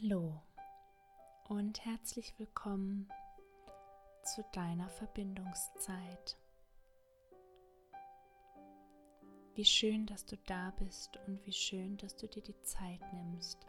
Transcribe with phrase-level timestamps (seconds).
[0.00, 0.40] Hallo
[1.48, 3.08] und herzlich willkommen
[4.22, 6.36] zu deiner Verbindungszeit.
[9.54, 13.66] Wie schön, dass du da bist und wie schön, dass du dir die Zeit nimmst,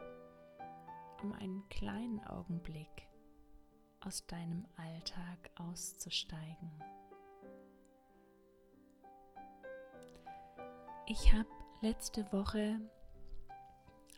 [1.22, 3.08] um einen kleinen Augenblick
[4.00, 6.70] aus deinem Alltag auszusteigen.
[11.06, 11.48] Ich habe
[11.80, 12.78] letzte Woche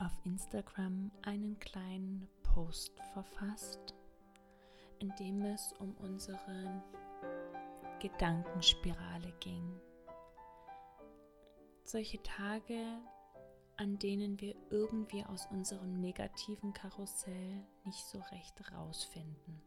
[0.05, 3.95] auf Instagram einen kleinen Post verfasst,
[4.99, 6.83] in dem es um unsere
[8.01, 9.81] Gedankenspirale ging.
[11.85, 12.81] Solche Tage,
[13.77, 19.63] an denen wir irgendwie aus unserem negativen Karussell nicht so recht rausfinden.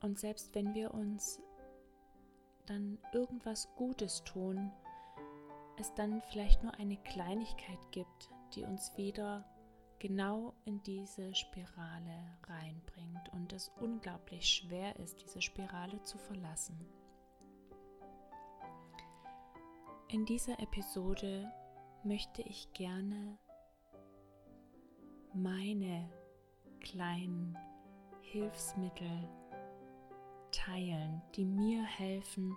[0.00, 1.40] Und selbst wenn wir uns
[2.66, 4.70] dann irgendwas Gutes tun,
[5.78, 9.44] es dann vielleicht nur eine Kleinigkeit gibt, die uns wieder
[9.98, 16.78] genau in diese Spirale reinbringt und es unglaublich schwer ist, diese Spirale zu verlassen.
[20.08, 21.50] In dieser Episode
[22.04, 23.38] möchte ich gerne
[25.32, 26.10] meine
[26.80, 27.56] kleinen
[28.20, 29.28] Hilfsmittel
[30.50, 32.56] teilen, die mir helfen,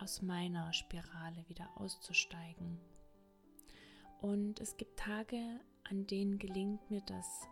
[0.00, 2.78] aus meiner Spirale wieder auszusteigen.
[4.20, 7.48] Und es gibt Tage, an denen gelingt mir das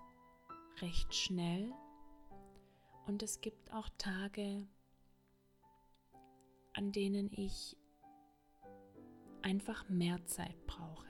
[0.80, 1.72] recht schnell.
[3.06, 4.66] Und es gibt auch Tage,
[6.74, 7.76] an denen ich
[9.42, 11.06] einfach mehr Zeit brauche.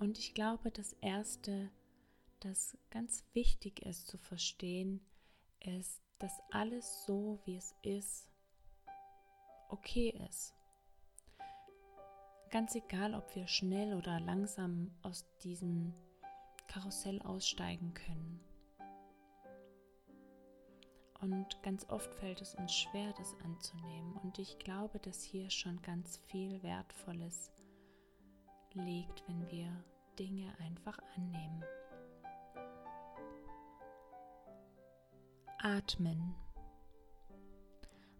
[0.00, 1.70] Und ich glaube, das Erste,
[2.40, 5.00] das ganz wichtig ist zu verstehen,
[5.60, 8.28] ist, dass alles so, wie es ist,
[9.68, 10.54] okay ist.
[12.50, 15.94] Ganz egal, ob wir schnell oder langsam aus diesem
[16.66, 18.40] Karussell aussteigen können.
[21.20, 24.16] Und ganz oft fällt es uns schwer, das anzunehmen.
[24.24, 27.52] Und ich glaube, dass hier schon ganz viel Wertvolles
[28.72, 29.84] liegt, wenn wir
[30.18, 31.62] Dinge einfach annehmen.
[35.58, 36.34] Atmen.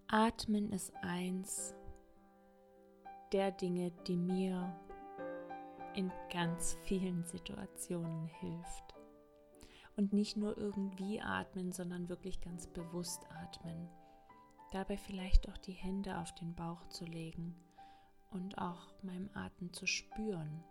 [0.09, 1.75] Atmen ist eins
[3.33, 4.75] der Dinge, die mir
[5.95, 8.95] in ganz vielen Situationen hilft.
[9.97, 13.89] Und nicht nur irgendwie atmen, sondern wirklich ganz bewusst atmen.
[14.73, 17.55] Dabei vielleicht auch die Hände auf den Bauch zu legen
[18.31, 20.63] und auch meinem Atem zu spüren.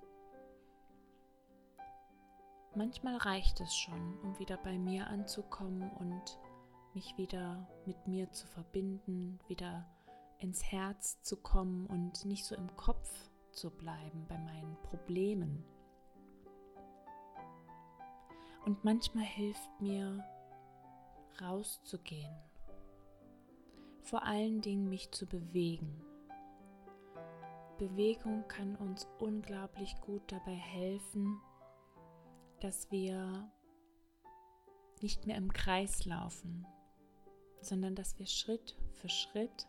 [2.75, 6.39] Manchmal reicht es schon, um wieder bei mir anzukommen und
[6.93, 9.85] mich wieder mit mir zu verbinden, wieder
[10.39, 15.63] ins Herz zu kommen und nicht so im Kopf zu bleiben bei meinen Problemen.
[18.65, 20.23] Und manchmal hilft mir
[21.41, 22.35] rauszugehen,
[24.01, 26.03] vor allen Dingen mich zu bewegen.
[27.77, 31.39] Bewegung kann uns unglaublich gut dabei helfen,
[32.59, 33.49] dass wir
[35.01, 36.67] nicht mehr im Kreis laufen,
[37.61, 39.67] sondern dass wir Schritt für Schritt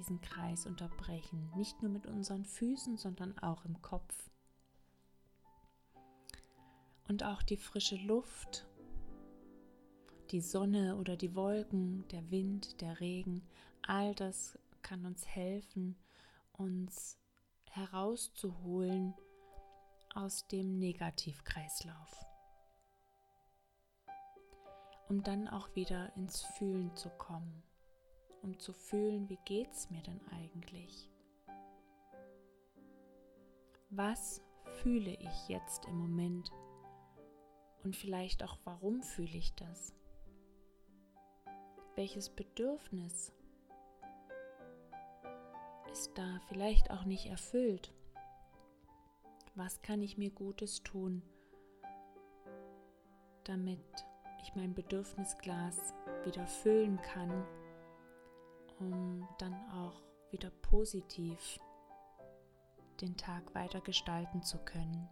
[0.00, 4.30] diesen Kreis unterbrechen, nicht nur mit unseren Füßen, sondern auch im Kopf.
[7.06, 8.66] Und auch die frische Luft,
[10.30, 13.42] die Sonne oder die Wolken, der Wind, der Regen,
[13.82, 15.96] all das kann uns helfen,
[16.52, 17.18] uns
[17.68, 19.12] herauszuholen
[20.14, 22.24] aus dem Negativkreislauf.
[25.08, 27.62] Um dann auch wieder ins Fühlen zu kommen,
[28.42, 31.10] um zu fühlen, wie geht's mir denn eigentlich?
[33.90, 34.40] Was
[34.82, 36.50] fühle ich jetzt im Moment?
[37.82, 39.94] Und vielleicht auch, warum fühle ich das?
[41.96, 43.32] Welches Bedürfnis
[45.90, 47.92] ist da vielleicht auch nicht erfüllt?
[49.54, 51.22] Was kann ich mir Gutes tun,
[53.44, 53.80] damit
[54.42, 55.92] ich mein Bedürfnisglas
[56.24, 57.44] wieder füllen kann,
[58.80, 61.60] um dann auch wieder positiv
[63.00, 65.08] den Tag weiter gestalten zu können.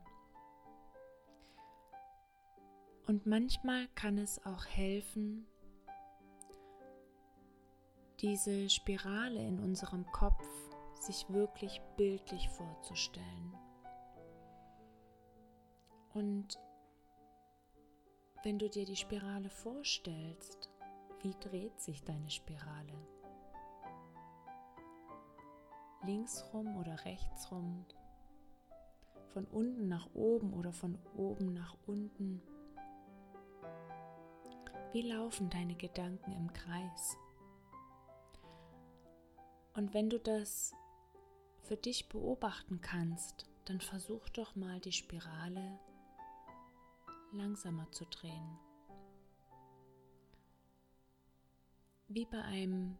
[3.06, 5.47] Und manchmal kann es auch helfen,
[8.20, 10.47] diese Spirale in unserem Kopf
[11.00, 13.56] sich wirklich bildlich vorzustellen.
[16.12, 16.59] Und
[18.43, 20.69] wenn du dir die Spirale vorstellst,
[21.23, 22.93] wie dreht sich deine Spirale?
[26.05, 27.85] Linksrum oder rechtsrum?
[29.39, 32.43] von unten nach oben oder von oben nach unten?
[34.93, 37.17] Wie laufen deine Gedanken im Kreis?
[39.75, 40.75] Und wenn du das
[41.62, 45.79] für dich beobachten kannst, dann versuch doch mal die Spirale
[47.33, 48.59] langsamer zu drehen.
[52.09, 52.99] Wie bei einem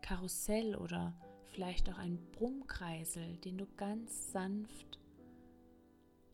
[0.00, 1.12] Karussell oder
[1.58, 5.00] vielleicht auch ein Brummkreisel, den du ganz sanft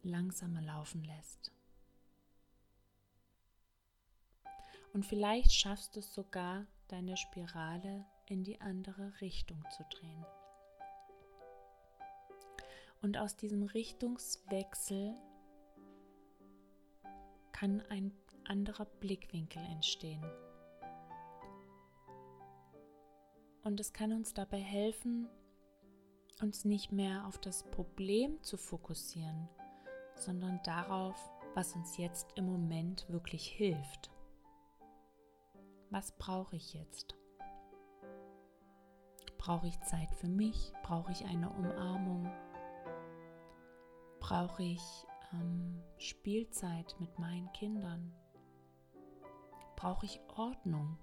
[0.03, 1.51] langsamer laufen lässt.
[4.93, 10.27] Und vielleicht schaffst du es sogar, deine Spirale in die andere Richtung zu drehen.
[13.01, 15.15] Und aus diesem Richtungswechsel
[17.53, 18.13] kann ein
[18.45, 20.23] anderer Blickwinkel entstehen.
[23.65, 25.27] Und es kann uns dabei helfen,
[26.43, 29.49] uns nicht mehr auf das Problem zu fokussieren,
[30.17, 31.17] sondern darauf,
[31.55, 34.11] was uns jetzt im Moment wirklich hilft.
[35.89, 37.17] Was brauche ich jetzt?
[39.39, 40.73] Brauche ich Zeit für mich?
[40.83, 42.31] Brauche ich eine Umarmung?
[44.21, 44.83] Brauche ich
[45.33, 48.15] ähm, Spielzeit mit meinen Kindern?
[49.77, 50.99] Brauche ich Ordnung?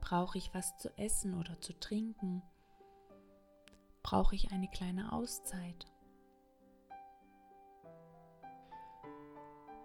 [0.00, 2.42] Brauche ich was zu essen oder zu trinken?
[4.02, 5.86] Brauche ich eine kleine Auszeit?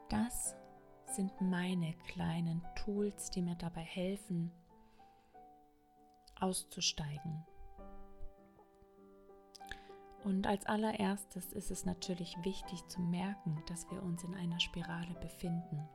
[0.09, 0.55] Das
[1.07, 4.51] sind meine kleinen Tools, die mir dabei helfen,
[6.39, 7.45] auszusteigen.
[10.23, 15.13] Und als allererstes ist es natürlich wichtig zu merken, dass wir uns in einer Spirale
[15.21, 15.87] befinden.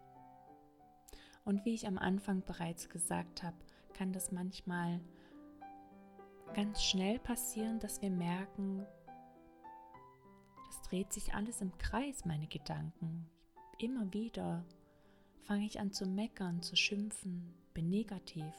[1.45, 3.57] Und wie ich am Anfang bereits gesagt habe,
[3.95, 5.01] kann das manchmal
[6.55, 8.87] ganz schnell passieren, dass wir merken,
[10.69, 13.29] es dreht sich alles im Kreis, meine Gedanken.
[13.79, 14.65] Immer wieder
[15.43, 18.55] fange ich an zu meckern, zu schimpfen, bin negativ.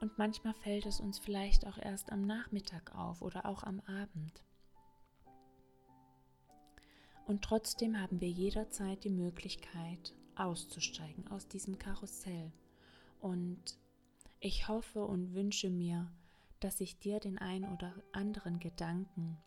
[0.00, 4.42] Und manchmal fällt es uns vielleicht auch erst am Nachmittag auf oder auch am Abend.
[7.26, 12.50] Und trotzdem haben wir jederzeit die Möglichkeit, auszusteigen aus diesem Karussell.
[13.20, 13.78] Und
[14.40, 16.10] ich hoffe und wünsche mir,
[16.60, 19.38] dass ich dir den ein oder anderen Gedanken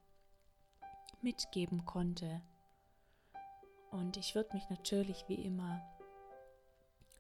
[1.21, 2.41] mitgeben konnte.
[3.91, 5.81] Und ich würde mich natürlich wie immer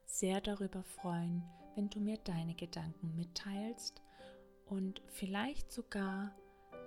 [0.05, 1.43] sehr darüber freuen,
[1.75, 4.01] wenn du mir deine Gedanken mitteilst
[4.65, 6.35] und vielleicht sogar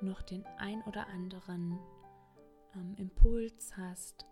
[0.02, 1.78] noch den ein oder anderen
[2.74, 4.26] ähm, Impuls hast,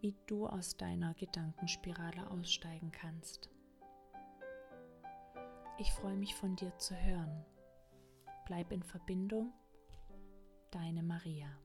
[0.00, 3.50] wie du aus deiner Gedankenspirale aussteigen kannst.
[5.80, 7.44] Ich freue mich von dir zu hören.
[8.46, 9.52] Bleib in Verbindung.
[10.72, 11.56] Deine Maria.